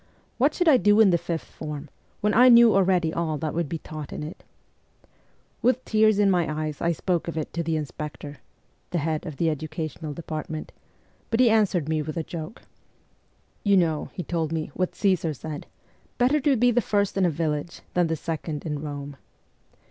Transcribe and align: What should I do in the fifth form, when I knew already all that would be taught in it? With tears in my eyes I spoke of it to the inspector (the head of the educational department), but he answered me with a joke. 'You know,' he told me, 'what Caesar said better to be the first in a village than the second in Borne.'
What 0.39 0.55
should 0.55 0.67
I 0.67 0.77
do 0.77 0.99
in 0.99 1.11
the 1.11 1.17
fifth 1.19 1.43
form, 1.45 1.87
when 2.21 2.33
I 2.33 2.49
knew 2.49 2.73
already 2.73 3.13
all 3.13 3.37
that 3.37 3.53
would 3.53 3.69
be 3.69 3.77
taught 3.77 4.11
in 4.11 4.23
it? 4.23 4.43
With 5.61 5.85
tears 5.85 6.17
in 6.17 6.31
my 6.31 6.51
eyes 6.63 6.81
I 6.81 6.91
spoke 6.91 7.27
of 7.27 7.37
it 7.37 7.53
to 7.53 7.61
the 7.61 7.75
inspector 7.75 8.37
(the 8.89 8.97
head 8.97 9.27
of 9.27 9.37
the 9.37 9.47
educational 9.51 10.11
department), 10.11 10.71
but 11.29 11.39
he 11.39 11.51
answered 11.51 11.87
me 11.87 12.01
with 12.01 12.17
a 12.17 12.23
joke. 12.23 12.63
'You 13.63 13.77
know,' 13.77 14.09
he 14.13 14.23
told 14.23 14.51
me, 14.51 14.71
'what 14.73 14.95
Caesar 14.95 15.35
said 15.35 15.67
better 16.17 16.39
to 16.39 16.55
be 16.55 16.71
the 16.71 16.81
first 16.81 17.15
in 17.15 17.23
a 17.23 17.29
village 17.29 17.81
than 17.93 18.07
the 18.07 18.15
second 18.15 18.65
in 18.65 18.79
Borne.' 18.79 19.17